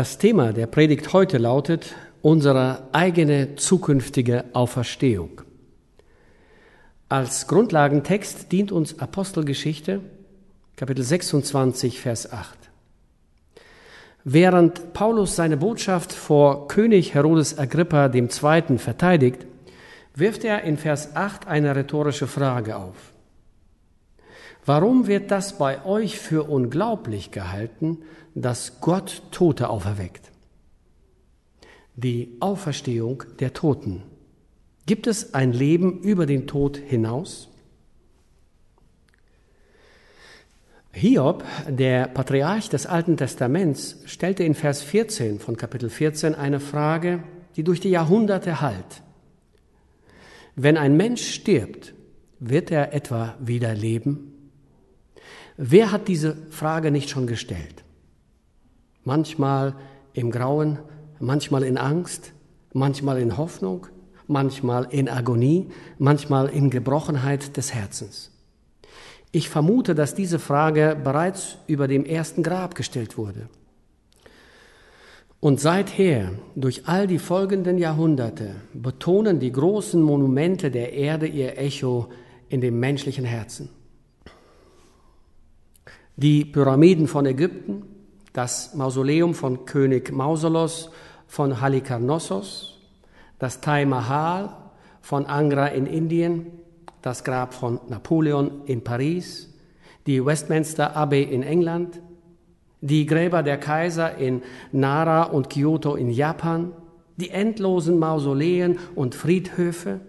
[0.00, 5.42] Das Thema der Predigt heute lautet unsere eigene zukünftige Auferstehung.
[7.10, 10.00] Als Grundlagentext dient uns Apostelgeschichte,
[10.74, 12.56] Kapitel 26, Vers 8.
[14.24, 18.78] Während Paulus seine Botschaft vor König Herodes Agrippa II.
[18.78, 19.44] verteidigt,
[20.14, 23.12] wirft er in Vers 8 eine rhetorische Frage auf.
[24.72, 27.98] Warum wird das bei euch für unglaublich gehalten,
[28.36, 30.30] dass Gott Tote auferweckt?
[31.96, 34.04] Die Auferstehung der Toten.
[34.86, 37.48] Gibt es ein Leben über den Tod hinaus?
[40.92, 47.24] Hiob, der Patriarch des Alten Testaments, stellte in Vers 14 von Kapitel 14 eine Frage,
[47.56, 49.02] die durch die Jahrhunderte hallt.
[50.54, 51.92] Wenn ein Mensch stirbt,
[52.38, 54.29] wird er etwa wieder leben?
[55.62, 57.84] Wer hat diese Frage nicht schon gestellt?
[59.04, 59.74] Manchmal
[60.14, 60.78] im Grauen,
[61.18, 62.32] manchmal in Angst,
[62.72, 63.86] manchmal in Hoffnung,
[64.26, 68.30] manchmal in Agonie, manchmal in Gebrochenheit des Herzens.
[69.32, 73.50] Ich vermute, dass diese Frage bereits über dem ersten Grab gestellt wurde.
[75.40, 82.08] Und seither, durch all die folgenden Jahrhunderte, betonen die großen Monumente der Erde ihr Echo
[82.48, 83.68] in dem menschlichen Herzen
[86.20, 87.82] die Pyramiden von Ägypten,
[88.34, 90.90] das Mausoleum von König Mausolos
[91.26, 92.78] von Halikarnossos,
[93.38, 94.54] das Taj Mahal
[95.00, 96.46] von Angra in Indien,
[97.00, 99.48] das Grab von Napoleon in Paris,
[100.06, 102.02] die Westminster Abbey in England,
[102.82, 106.72] die Gräber der Kaiser in Nara und Kyoto in Japan,
[107.16, 110.00] die endlosen Mausoleen und Friedhöfe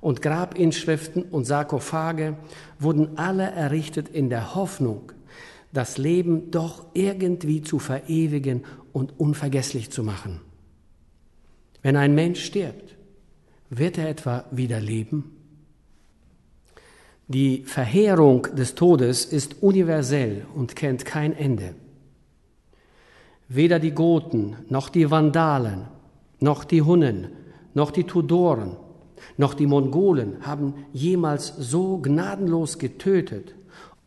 [0.00, 2.36] und Grabinschriften und Sarkophage
[2.78, 5.12] wurden alle errichtet in der Hoffnung,
[5.72, 10.40] das Leben doch irgendwie zu verewigen und unvergesslich zu machen.
[11.82, 12.96] Wenn ein Mensch stirbt,
[13.70, 15.36] wird er etwa wieder leben?
[17.26, 21.74] Die Verheerung des Todes ist universell und kennt kein Ende.
[23.48, 25.86] Weder die Goten, noch die Vandalen,
[26.40, 27.28] noch die Hunnen,
[27.74, 28.76] noch die Tudoren,
[29.38, 33.54] noch die Mongolen haben jemals so gnadenlos getötet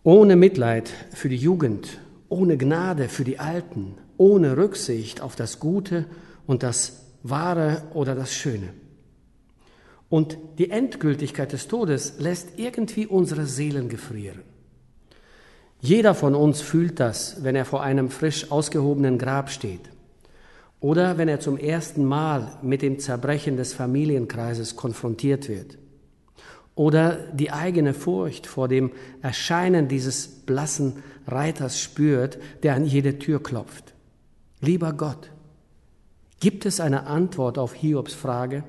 [0.06, 1.98] ohne Mitleid für die Jugend,
[2.30, 6.06] ohne Gnade für die Alten, ohne Rücksicht auf das Gute
[6.46, 8.70] und das Wahre oder das Schöne.
[10.08, 14.42] Und die Endgültigkeit des Todes lässt irgendwie unsere Seelen gefrieren.
[15.82, 19.90] Jeder von uns fühlt das, wenn er vor einem frisch ausgehobenen Grab steht
[20.82, 25.80] oder wenn er zum ersten Mal mit dem Zerbrechen des Familienkreises konfrontiert wird
[26.76, 28.92] oder die eigene Furcht vor dem
[29.22, 33.94] Erscheinen dieses blassen Reiters spürt, der an jede Tür klopft.
[34.62, 35.32] Lieber Gott,
[36.40, 38.64] gibt es eine Antwort auf Hiobs Frage?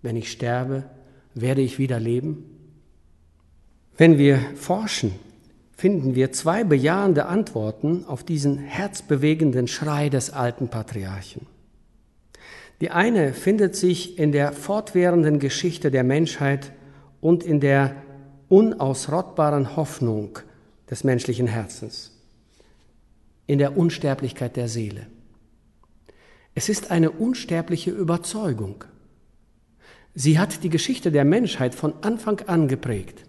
[0.00, 0.84] Wenn ich sterbe,
[1.34, 2.44] werde ich wieder leben?
[3.96, 5.12] Wenn wir forschen,
[5.76, 11.46] finden wir zwei bejahende Antworten auf diesen herzbewegenden Schrei des alten Patriarchen.
[12.80, 16.72] Die eine findet sich in der fortwährenden Geschichte der Menschheit
[17.20, 18.02] und in der
[18.48, 20.38] unausrottbaren Hoffnung
[20.90, 22.12] des menschlichen Herzens,
[23.46, 25.06] in der Unsterblichkeit der Seele.
[26.54, 28.84] Es ist eine unsterbliche Überzeugung.
[30.14, 33.24] Sie hat die Geschichte der Menschheit von Anfang an geprägt.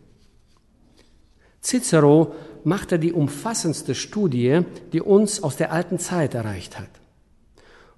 [1.61, 2.33] Cicero
[2.63, 4.61] machte die umfassendste Studie,
[4.93, 6.89] die uns aus der alten Zeit erreicht hat.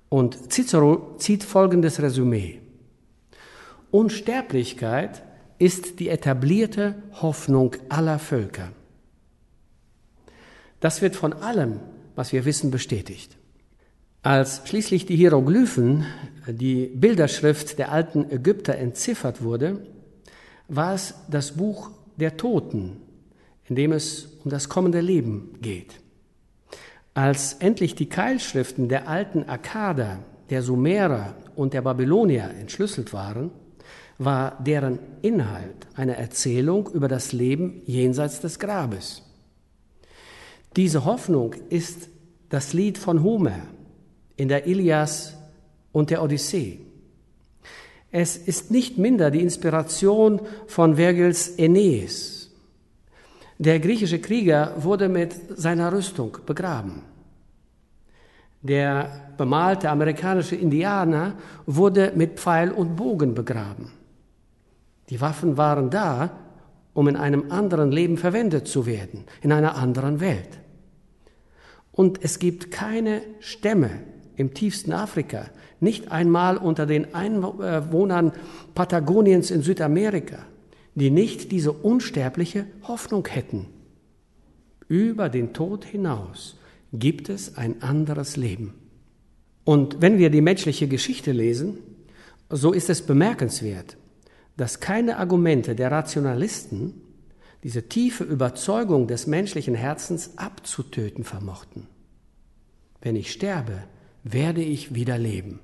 [0.09, 2.59] Und Cicero zieht folgendes Resümee.
[3.91, 5.23] Unsterblichkeit
[5.61, 8.69] ist die etablierte Hoffnung aller Völker.
[10.79, 11.79] Das wird von allem,
[12.15, 13.37] was wir wissen, bestätigt.
[14.23, 16.07] Als schließlich die Hieroglyphen,
[16.47, 19.85] die Bilderschrift der alten Ägypter entziffert wurde,
[20.67, 22.97] war es das Buch der Toten,
[23.69, 26.01] in dem es um das kommende Leben geht.
[27.13, 33.51] Als endlich die Keilschriften der alten Akkader, der Sumerer und der Babylonier entschlüsselt waren,
[34.23, 39.23] war deren Inhalt eine Erzählung über das Leben jenseits des Grabes.
[40.75, 42.07] Diese Hoffnung ist
[42.49, 43.63] das Lied von Homer
[44.35, 45.35] in der Ilias
[45.91, 46.79] und der Odyssee.
[48.11, 52.51] Es ist nicht minder die Inspiration von Vergils Aeneas.
[53.57, 57.01] Der griechische Krieger wurde mit seiner Rüstung begraben.
[58.61, 61.33] Der bemalte amerikanische Indianer
[61.65, 64.00] wurde mit Pfeil und Bogen begraben.
[65.11, 66.31] Die Waffen waren da,
[66.93, 70.59] um in einem anderen Leben verwendet zu werden, in einer anderen Welt.
[71.91, 73.89] Und es gibt keine Stämme
[74.37, 75.49] im tiefsten Afrika,
[75.81, 78.31] nicht einmal unter den Einwohnern
[78.73, 80.39] Patagoniens in Südamerika,
[80.95, 83.67] die nicht diese unsterbliche Hoffnung hätten.
[84.87, 86.57] Über den Tod hinaus
[86.93, 88.75] gibt es ein anderes Leben.
[89.65, 91.77] Und wenn wir die menschliche Geschichte lesen,
[92.49, 93.97] so ist es bemerkenswert,
[94.57, 96.93] dass keine Argumente der Rationalisten
[97.63, 101.87] diese tiefe Überzeugung des menschlichen Herzens abzutöten vermochten.
[103.01, 103.83] Wenn ich sterbe,
[104.23, 105.59] werde ich wieder leben.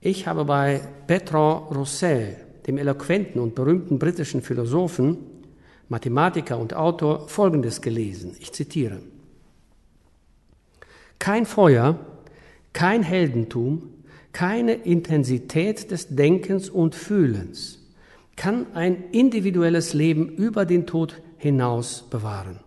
[0.00, 5.18] Ich habe bei Bertrand Russell, dem eloquenten und berühmten britischen Philosophen,
[5.88, 8.36] Mathematiker und Autor, Folgendes gelesen.
[8.38, 9.00] Ich zitiere.
[11.18, 11.98] Kein Feuer,
[12.72, 13.90] kein Heldentum,
[14.32, 17.78] keine Intensität des Denkens und Fühlens
[18.36, 22.60] kann ein individuelles Leben über den Tod hinaus bewahren.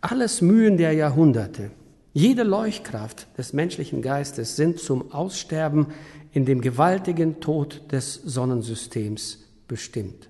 [0.00, 1.70] Alles Mühen der Jahrhunderte,
[2.12, 5.86] jede Leuchtkraft des menschlichen Geistes sind zum Aussterben
[6.32, 10.28] in dem gewaltigen Tod des Sonnensystems bestimmt.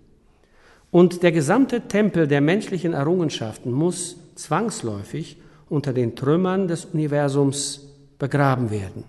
[0.91, 8.71] Und der gesamte Tempel der menschlichen Errungenschaften muss zwangsläufig unter den Trümmern des Universums begraben
[8.71, 9.05] werden.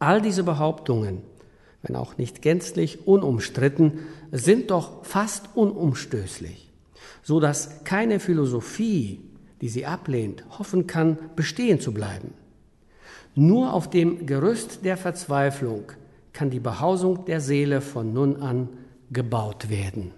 [0.00, 1.22] All diese Behauptungen,
[1.82, 4.00] wenn auch nicht gänzlich unumstritten,
[4.32, 6.70] sind doch fast unumstößlich,
[7.22, 9.20] so dass keine Philosophie,
[9.60, 12.32] die sie ablehnt, hoffen kann, bestehen zu bleiben.
[13.34, 15.92] Nur auf dem Gerüst der Verzweiflung
[16.32, 18.70] kann die Behausung der Seele von nun an
[19.10, 20.12] gebaut werden.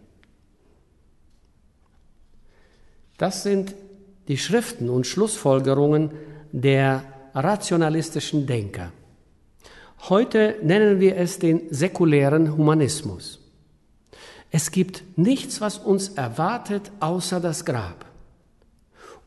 [3.19, 3.75] Das sind
[4.29, 6.13] die Schriften und Schlussfolgerungen
[6.53, 7.05] der
[7.35, 8.93] rationalistischen Denker.
[10.09, 13.39] Heute nennen wir es den säkulären Humanismus.
[14.51, 18.05] Es gibt nichts, was uns erwartet, außer das Grab.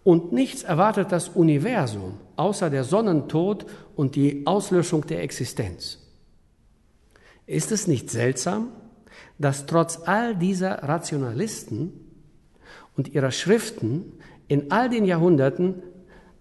[0.03, 5.99] Und nichts erwartet das Universum, außer der Sonnentod und die Auslöschung der Existenz.
[7.47, 8.67] Ist es nicht seltsam,
[9.39, 11.93] dass trotz all dieser Rationalisten
[12.97, 14.11] und ihrer Schriften
[14.49, 15.81] in all den Jahrhunderten,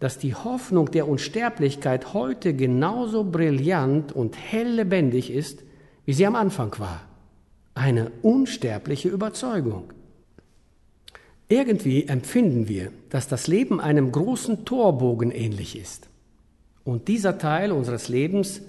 [0.00, 5.62] dass die Hoffnung der Unsterblichkeit heute genauso brillant und hell lebendig ist,
[6.05, 7.02] wie sie am Anfang war.
[7.75, 9.93] Eine unsterbliche Überzeugung.
[11.49, 16.08] Irgendwie empfinden wir, dass das Leben einem großen Torbogen ähnlich ist.
[16.85, 18.61] Und dieser Teil unseres Lebens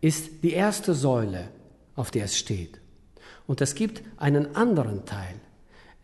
[0.00, 1.48] ist die erste Säule,
[1.94, 2.80] auf der es steht.
[3.46, 5.34] Und es gibt einen anderen Teil,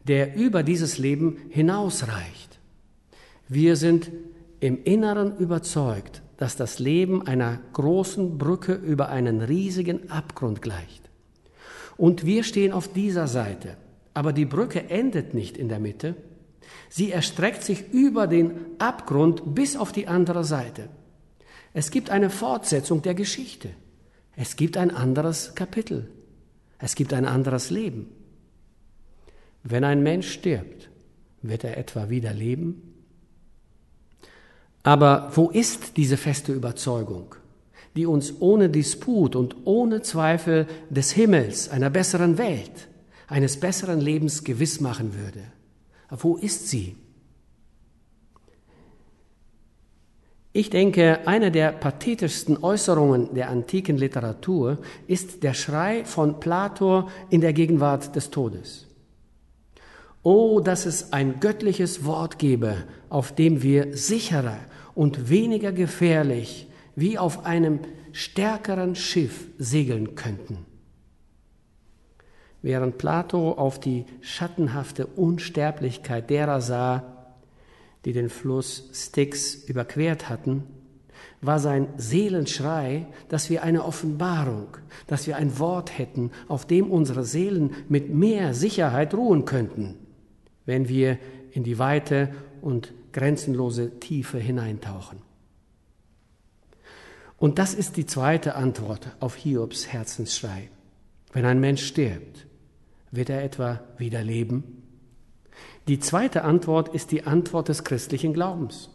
[0.04, 2.58] der über dieses Leben hinausreicht.
[3.48, 4.10] Wir sind
[4.60, 11.10] im Inneren überzeugt, dass das Leben einer großen Brücke über einen riesigen Abgrund gleicht.
[11.96, 13.76] Und wir stehen auf dieser Seite.
[14.12, 16.14] Aber die Brücke endet nicht in der Mitte.
[16.88, 20.88] Sie erstreckt sich über den Abgrund bis auf die andere Seite.
[21.72, 23.70] Es gibt eine Fortsetzung der Geschichte.
[24.34, 26.08] Es gibt ein anderes Kapitel.
[26.78, 28.08] Es gibt ein anderes Leben.
[29.62, 30.90] Wenn ein Mensch stirbt,
[31.42, 32.95] wird er etwa wieder leben?
[34.86, 37.34] Aber wo ist diese feste Überzeugung,
[37.96, 42.86] die uns ohne Disput und ohne Zweifel des Himmels, einer besseren Welt,
[43.26, 45.42] eines besseren Lebens gewiss machen würde?
[46.10, 46.94] Wo ist sie?
[50.52, 57.40] Ich denke, eine der pathetischsten Äußerungen der antiken Literatur ist der Schrei von Plato in
[57.40, 58.86] der Gegenwart des Todes.
[60.22, 64.58] Oh, dass es ein göttliches Wort gebe, auf dem wir sicherer
[64.96, 67.80] und weniger gefährlich wie auf einem
[68.12, 70.64] stärkeren Schiff segeln könnten.
[72.62, 77.28] Während Plato auf die schattenhafte Unsterblichkeit derer sah,
[78.06, 80.64] die den Fluss Styx überquert hatten,
[81.42, 87.24] war sein Seelenschrei, dass wir eine Offenbarung, dass wir ein Wort hätten, auf dem unsere
[87.24, 89.96] Seelen mit mehr Sicherheit ruhen könnten,
[90.64, 91.18] wenn wir
[91.52, 92.30] in die weite
[92.66, 95.20] und grenzenlose Tiefe hineintauchen.
[97.38, 100.68] Und das ist die zweite Antwort auf Hiobs Herzensschrei.
[101.32, 102.48] Wenn ein Mensch stirbt,
[103.12, 104.82] wird er etwa wieder leben?
[105.86, 108.90] Die zweite Antwort ist die Antwort des christlichen Glaubens.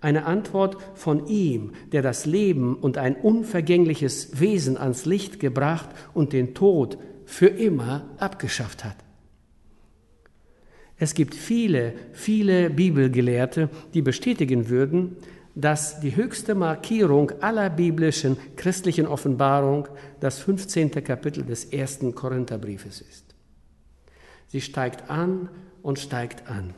[0.00, 6.32] Eine Antwort von ihm, der das Leben und ein unvergängliches Wesen ans Licht gebracht und
[6.32, 9.05] den Tod für immer abgeschafft hat.
[10.98, 15.16] Es gibt viele, viele Bibelgelehrte, die bestätigen würden,
[15.54, 19.88] dass die höchste Markierung aller biblischen christlichen Offenbarung
[20.20, 20.90] das 15.
[21.02, 23.34] Kapitel des ersten Korintherbriefes ist.
[24.48, 25.48] Sie steigt an
[25.82, 26.74] und steigt an.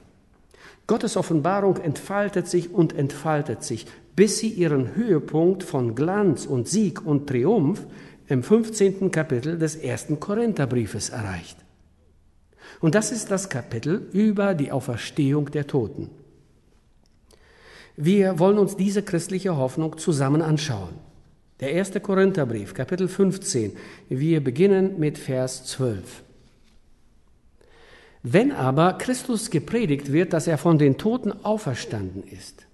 [0.87, 7.05] Gottes Offenbarung entfaltet sich und entfaltet sich, bis sie ihren Höhepunkt von Glanz und Sieg
[7.05, 7.87] und Triumph
[8.27, 9.11] im 15.
[9.11, 11.57] Kapitel des ersten Korintherbriefes erreicht.
[12.81, 16.11] Und das ist das Kapitel über die Auferstehung der Toten.
[17.97, 20.95] Wir wollen uns diese christliche Hoffnung zusammen anschauen.
[21.61, 23.73] Der erste Korintherbrief, Kapitel 15.
[24.09, 26.23] Wir beginnen mit Vers 12.
[28.23, 32.67] Wenn aber Christus gepredigt wird, dass er von den Toten auferstanden ist,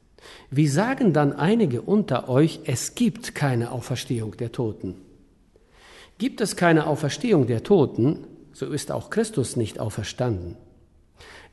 [0.50, 4.96] wie sagen dann einige unter euch, es gibt keine Auferstehung der Toten?
[6.18, 10.56] Gibt es keine Auferstehung der Toten, so ist auch Christus nicht auferstanden.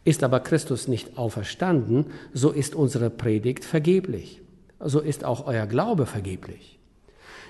[0.03, 4.41] Ist aber Christus nicht auferstanden, so ist unsere Predigt vergeblich.
[4.79, 6.79] So ist auch euer Glaube vergeblich.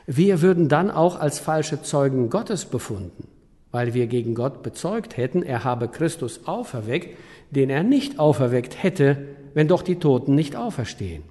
[0.08, 3.28] Wir würden dann auch als falsche Zeugen Gottes befunden,
[3.72, 7.18] weil wir gegen Gott bezeugt hätten, er habe Christus auferweckt,
[7.52, 11.24] den er nicht auferweckt hätte, wenn doch die Toten nicht auferstehen.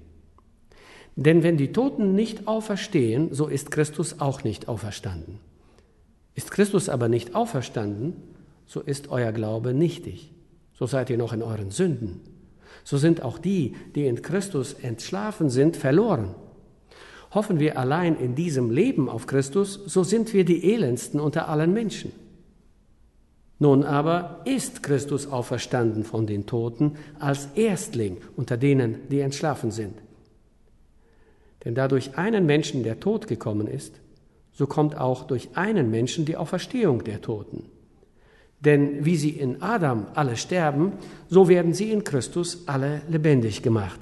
[1.16, 5.38] Denn wenn die Toten nicht auferstehen, so ist Christus auch nicht auferstanden.
[6.34, 8.14] Ist Christus aber nicht auferstanden,
[8.66, 10.32] so ist euer Glaube nichtig.
[10.74, 12.20] So seid ihr noch in euren Sünden.
[12.84, 16.34] So sind auch die, die in Christus entschlafen sind, verloren.
[17.32, 21.72] Hoffen wir allein in diesem Leben auf Christus, so sind wir die elendsten unter allen
[21.72, 22.12] Menschen.
[23.58, 29.94] Nun aber ist Christus auferstanden von den Toten als Erstling unter denen, die entschlafen sind.
[31.64, 33.92] Denn da durch einen Menschen der Tod gekommen ist,
[34.60, 37.64] so kommt auch durch einen Menschen die Auferstehung der Toten.
[38.60, 40.92] Denn wie sie in Adam alle sterben,
[41.30, 43.98] so werden sie in Christus alle lebendig gemacht.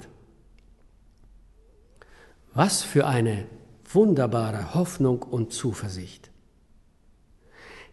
[2.53, 3.45] Was für eine
[3.85, 6.29] wunderbare Hoffnung und Zuversicht.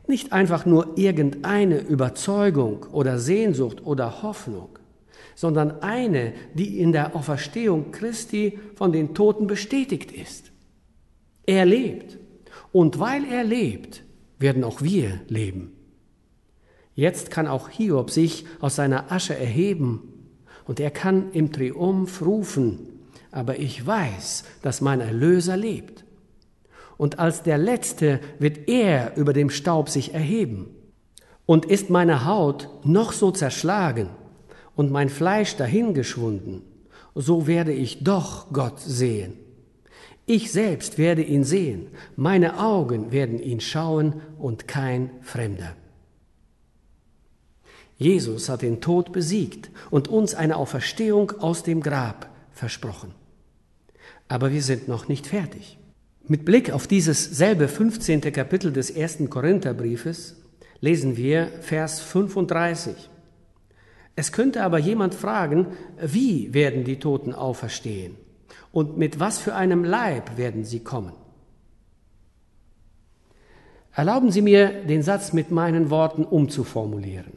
[0.08, 4.70] Nicht einfach nur irgendeine Überzeugung oder Sehnsucht oder Hoffnung,
[5.37, 10.50] sondern eine, die in der Auferstehung Christi von den Toten bestätigt ist.
[11.46, 12.25] Er lebt.
[12.76, 14.02] Und weil er lebt,
[14.38, 15.73] werden auch wir leben.
[16.95, 20.12] Jetzt kann auch Hiob sich aus seiner Asche erheben
[20.66, 26.04] und er kann im Triumph rufen, aber ich weiß, dass mein Erlöser lebt.
[26.99, 30.68] Und als der Letzte wird er über dem Staub sich erheben.
[31.47, 34.11] Und ist meine Haut noch so zerschlagen,
[34.75, 36.61] und mein Fleisch dahingeschwunden,
[37.14, 39.46] so werde ich doch Gott sehen.
[40.28, 45.76] Ich selbst werde ihn sehen, meine Augen werden ihn schauen und kein Fremder.
[47.97, 53.14] Jesus hat den Tod besiegt und uns eine Auferstehung aus dem Grab versprochen.
[54.26, 55.78] Aber wir sind noch nicht fertig.
[56.26, 58.21] Mit Blick auf dieses selbe 15.
[58.33, 60.42] Kapitel des ersten Korintherbriefes
[60.80, 63.11] lesen wir Vers 35.
[64.16, 65.68] Es könnte aber jemand fragen,
[66.02, 68.25] wie werden die Toten auferstehen
[68.76, 71.14] und mit was für einem Leib werden sie kommen?
[73.95, 77.33] Erlauben Sie mir, den Satz mit meinen Worten umzuformulieren.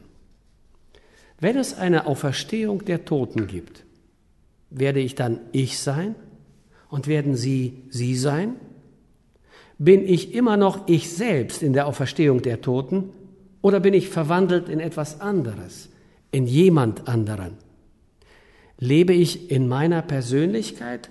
[1.38, 3.84] Wenn es eine Auferstehung der Toten gibt,
[4.68, 6.14] werde ich dann ich sein
[6.90, 8.56] und werden Sie Sie sein?
[9.78, 13.14] Bin ich immer noch ich selbst in der Auferstehung der Toten
[13.62, 15.88] oder bin ich verwandelt in etwas anderes?
[16.32, 17.56] in jemand anderen?
[18.78, 21.10] Lebe ich in meiner Persönlichkeit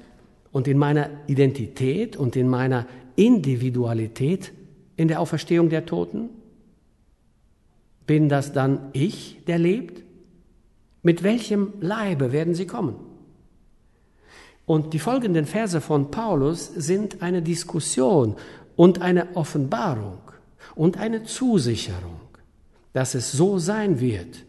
[0.52, 4.54] und in meiner Identität und in meiner Individualität
[4.96, 6.30] in der Auferstehung der Toten?
[8.06, 10.04] Bin das dann ich, der lebt?
[11.04, 12.96] Mit welchem Leibe werden sie kommen?
[14.66, 18.36] Und die folgenden Verse von Paulus sind eine Diskussion
[18.76, 20.20] und eine Offenbarung
[20.76, 22.20] und eine Zusicherung,
[22.94, 24.46] dass es so sein wird,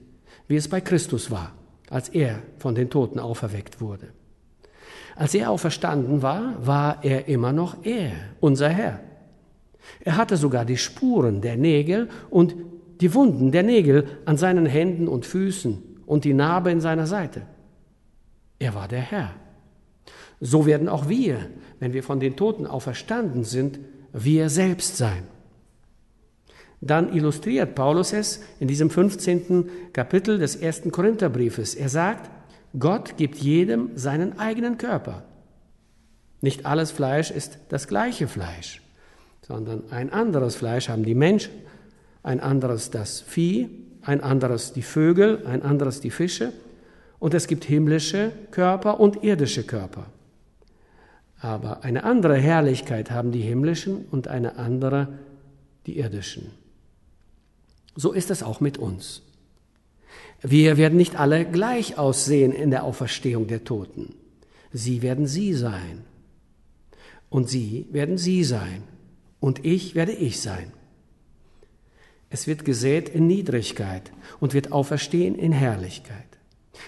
[0.47, 1.53] wie es bei Christus war,
[1.89, 4.09] als er von den Toten auferweckt wurde.
[5.21, 9.01] Als er auferstanden war, war er immer noch er, unser Herr.
[10.01, 12.55] Er hatte sogar die Spuren der Nägel und
[13.03, 17.43] die Wunden der Nägel an seinen Händen und Füßen und die Narbe in seiner Seite.
[18.59, 19.35] Er war der Herr.
[20.41, 21.37] So werden auch wir,
[21.81, 23.79] wenn wir von den Toten auferstanden sind,
[24.15, 25.25] wir selbst sein
[26.81, 29.93] dann illustriert Paulus es in diesem 15.
[29.93, 31.75] Kapitel des ersten Korintherbriefes.
[31.75, 32.31] Er sagt,
[32.79, 35.25] Gott gibt jedem seinen eigenen Körper.
[36.41, 38.81] Nicht alles Fleisch ist das gleiche Fleisch,
[39.43, 41.53] sondern ein anderes Fleisch haben die Menschen,
[42.23, 43.69] ein anderes das Vieh,
[44.03, 46.53] ein anderes die Vögel, ein anderes die Fische
[47.19, 50.07] und es gibt himmlische Körper und irdische Körper.
[51.41, 55.09] Aber eine andere Herrlichkeit haben die himmlischen und eine andere
[55.87, 56.51] die irdischen.
[57.97, 59.23] So ist es auch mit uns.
[60.43, 64.15] Wir werden nicht alle gleich aussehen in der Auferstehung der Toten.
[64.73, 66.05] Sie werden Sie sein.
[67.29, 68.83] Und Sie werden Sie sein.
[69.39, 70.73] Und ich werde ich sein.
[72.31, 76.25] Es wird gesät in Niedrigkeit und wird auferstehen in Herrlichkeit.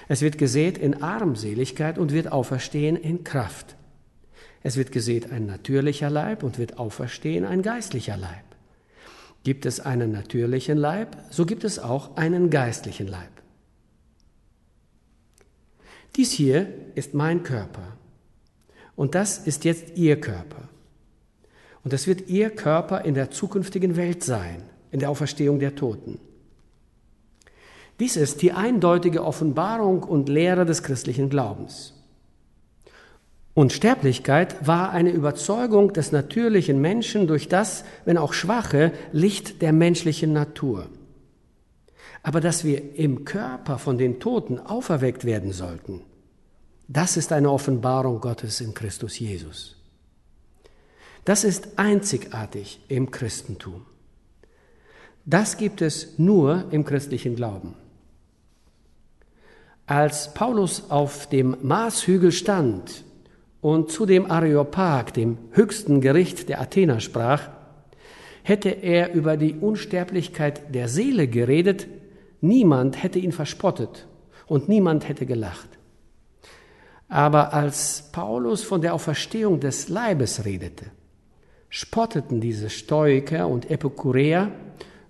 [0.08, 3.76] Es wird gesät in Armseligkeit und wird auferstehen in Kraft.
[4.62, 8.44] Es wird gesät ein natürlicher Leib und wird auferstehen ein geistlicher Leib.
[9.42, 13.41] Gibt es einen natürlichen Leib, so gibt es auch einen geistlichen Leib.
[16.16, 17.96] Dies hier ist mein Körper
[18.96, 20.68] und das ist jetzt Ihr Körper.
[21.84, 26.18] Und das wird Ihr Körper in der zukünftigen Welt sein, in der Auferstehung der Toten.
[27.98, 31.94] Dies ist die eindeutige Offenbarung und Lehre des christlichen Glaubens.
[33.54, 40.32] Unsterblichkeit war eine Überzeugung des natürlichen Menschen durch das, wenn auch schwache, Licht der menschlichen
[40.32, 40.88] Natur.
[42.22, 46.02] Aber dass wir im Körper von den Toten auferweckt werden sollten,
[46.88, 49.76] das ist eine Offenbarung Gottes in Christus Jesus.
[51.24, 53.86] Das ist einzigartig im Christentum.
[55.24, 57.74] Das gibt es nur im christlichen Glauben.
[59.86, 63.04] Als Paulus auf dem Marshügel stand
[63.60, 67.50] und zu dem Areopag, dem höchsten Gericht der Athener, sprach,
[68.42, 71.86] hätte er über die Unsterblichkeit der Seele geredet,
[72.42, 74.06] niemand hätte ihn verspottet
[74.46, 75.68] und niemand hätte gelacht.
[77.08, 80.86] Aber als Paulus von der Auferstehung des Leibes redete,
[81.70, 84.50] spotteten diese Stoiker und Epikureer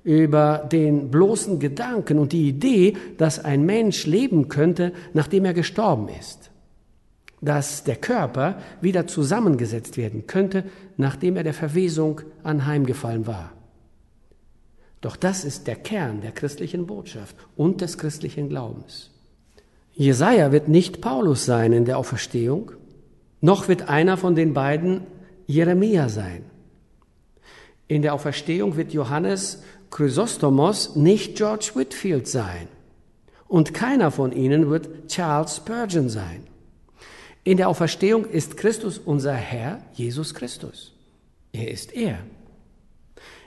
[0.05, 6.09] über den bloßen Gedanken und die Idee, dass ein Mensch leben könnte, nachdem er gestorben
[6.09, 6.53] ist
[7.43, 10.65] dass der Körper wieder zusammengesetzt werden könnte,
[10.97, 13.53] nachdem er der Verwesung anheimgefallen war.
[15.03, 19.11] Doch das ist der Kern der christlichen Botschaft und des christlichen Glaubens.
[19.93, 22.71] Jesaja wird nicht Paulus sein in der Auferstehung,
[23.41, 25.03] noch wird einer von den beiden
[25.47, 26.45] Jeremia sein.
[27.89, 32.69] In der Auferstehung wird Johannes Chrysostomos nicht George Whitfield sein.
[33.49, 36.47] Und keiner von ihnen wird Charles Spurgeon sein.
[37.45, 40.95] In der Auferstehung ist Christus unser Herr, Jesus Christus.
[41.53, 42.21] Er ist er.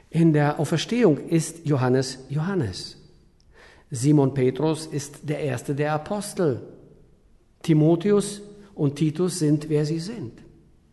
[0.10, 2.98] In der Auferstehung ist Johannes Johannes.
[3.92, 6.62] Simon Petrus ist der erste der Apostel.
[7.62, 8.42] Timotheus
[8.74, 10.34] und Titus sind, wer sie sind.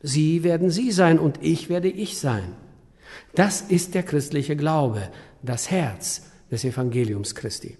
[0.03, 2.55] Sie werden sie sein und ich werde ich sein.
[3.35, 5.03] Das ist der christliche Glaube,
[5.42, 7.77] das Herz des Evangeliums Christi.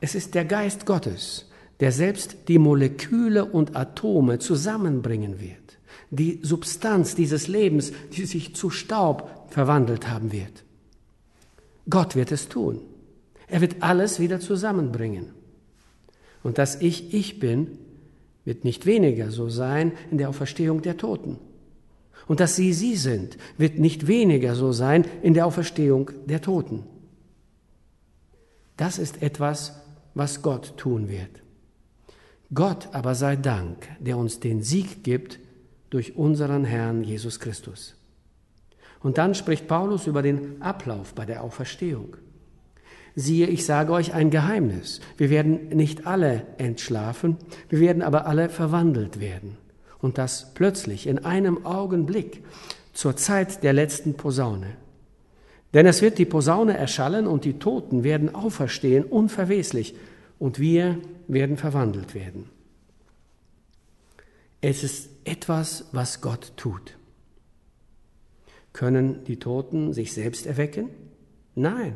[0.00, 1.50] Es ist der Geist Gottes,
[1.80, 5.78] der selbst die Moleküle und Atome zusammenbringen wird,
[6.10, 10.64] die Substanz dieses Lebens, die sich zu Staub verwandelt haben wird.
[11.88, 12.80] Gott wird es tun.
[13.46, 15.32] Er wird alles wieder zusammenbringen.
[16.42, 17.78] Und dass ich ich bin,
[18.44, 21.38] wird nicht weniger so sein in der Auferstehung der Toten.
[22.26, 26.84] Und dass Sie Sie sind, wird nicht weniger so sein in der Auferstehung der Toten.
[28.76, 29.80] Das ist etwas,
[30.14, 31.42] was Gott tun wird.
[32.52, 35.38] Gott aber sei Dank, der uns den Sieg gibt
[35.90, 37.96] durch unseren Herrn Jesus Christus.
[39.04, 42.16] Und dann spricht Paulus über den Ablauf bei der Auferstehung.
[43.14, 45.00] Siehe, ich sage euch ein Geheimnis.
[45.18, 47.36] Wir werden nicht alle entschlafen,
[47.68, 49.58] wir werden aber alle verwandelt werden.
[50.00, 52.42] Und das plötzlich in einem Augenblick
[52.94, 54.68] zur Zeit der letzten Posaune.
[55.74, 59.94] Denn es wird die Posaune erschallen und die Toten werden auferstehen unverweslich
[60.38, 60.96] und wir
[61.28, 62.48] werden verwandelt werden.
[64.62, 66.96] Es ist etwas, was Gott tut.
[68.74, 70.90] Können die Toten sich selbst erwecken?
[71.54, 71.94] Nein,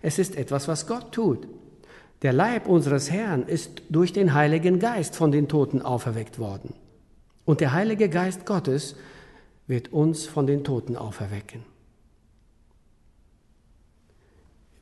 [0.00, 1.48] es ist etwas, was Gott tut.
[2.22, 6.74] Der Leib unseres Herrn ist durch den Heiligen Geist von den Toten auferweckt worden.
[7.44, 8.94] Und der Heilige Geist Gottes
[9.66, 11.64] wird uns von den Toten auferwecken.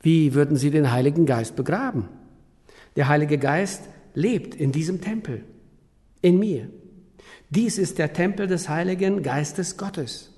[0.02, 2.08] Wie würden Sie den Heiligen Geist begraben?
[2.96, 5.44] Der Heilige Geist lebt in diesem Tempel,
[6.20, 6.68] in mir.
[7.48, 10.30] Dies ist der Tempel des Heiligen Geistes Gottes.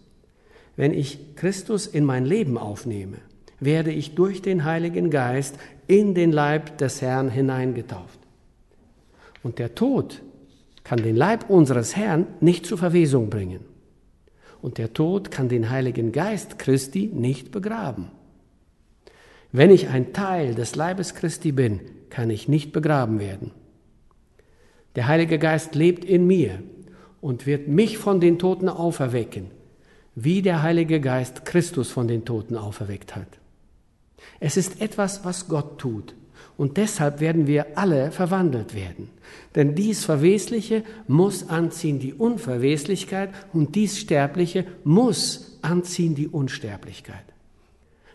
[0.77, 3.19] Wenn ich Christus in mein Leben aufnehme,
[3.61, 5.57] werde ich durch den Heiligen Geist
[5.87, 8.19] in den Leib des Herrn hineingetauft.
[9.43, 10.23] Und der Tod
[10.85, 13.61] kann den Leib unseres Herrn nicht zur Verwesung bringen.
[14.61, 18.11] Und der Tod kann den Heiligen Geist Christi nicht begraben.
[19.51, 21.81] Wenn ich ein Teil des Leibes Christi bin,
[22.11, 23.51] kann ich nicht begraben werden.
[24.95, 26.63] Der Heilige Geist lebt in mir
[27.21, 29.51] und wird mich von den Toten auferwecken,
[30.15, 33.39] wie der Heilige Geist Christus von den Toten auferweckt hat.
[34.41, 36.15] Es ist etwas, was Gott tut
[36.57, 39.09] Und deshalb werden wir alle verwandelt werden.
[39.55, 47.25] Denn dies Verwesliche muss anziehen die Unverweslichkeit und dies Sterbliche muss anziehen die Unsterblichkeit.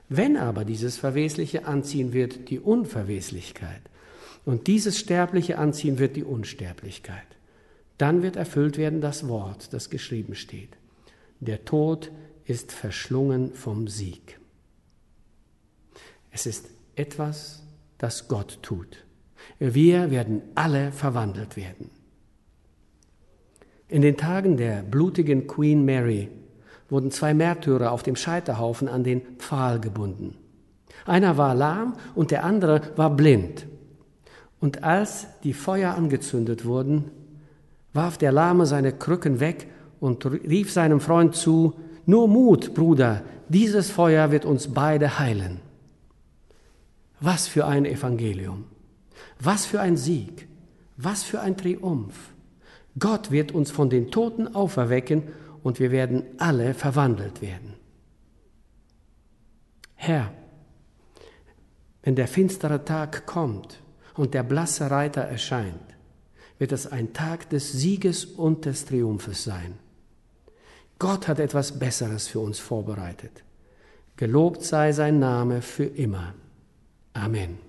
[0.09, 3.81] Wenn aber dieses Verwesliche anziehen wird die Unverweslichkeit
[4.45, 7.27] und dieses Sterbliche anziehen wird die Unsterblichkeit,
[7.97, 10.69] dann wird erfüllt werden das Wort, das geschrieben steht.
[11.39, 12.11] Der Tod
[12.45, 14.39] ist verschlungen vom Sieg.
[16.31, 17.63] Es ist etwas,
[17.97, 19.05] das Gott tut.
[19.59, 21.89] Wir werden alle verwandelt werden.
[23.87, 26.29] In den Tagen der blutigen Queen Mary
[26.89, 30.35] wurden zwei Märtyrer auf dem Scheiterhaufen an den Pfahl gebunden.
[31.05, 33.67] Einer war lahm und der andere war blind.
[34.59, 37.11] Und als die Feuer angezündet wurden,
[37.93, 39.67] warf der Lahme seine Krücken weg
[39.99, 41.73] und rief seinem Freund zu,
[42.05, 45.59] Nur Mut, Bruder, dieses Feuer wird uns beide heilen.
[47.19, 48.65] Was für ein Evangelium,
[49.39, 50.47] was für ein Sieg,
[50.97, 52.33] was für ein Triumph.
[52.99, 55.23] Gott wird uns von den Toten auferwecken
[55.63, 57.73] und wir werden alle verwandelt werden.
[59.95, 60.31] Herr,
[62.03, 63.81] wenn der finstere Tag kommt
[64.15, 65.97] und der blasse Reiter erscheint,
[66.57, 69.77] wird es ein Tag des Sieges und des Triumphes sein.
[70.99, 73.43] Gott hat etwas Besseres für uns vorbereitet.
[74.15, 76.33] Gelobt sei sein Name für immer.
[77.13, 77.66] Amen.